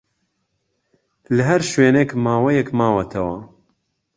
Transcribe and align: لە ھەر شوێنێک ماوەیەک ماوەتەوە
لە 1.35 1.43
ھەر 1.49 1.61
شوێنێک 1.71 2.09
ماوەیەک 2.25 2.69
ماوەتەوە 2.79 3.37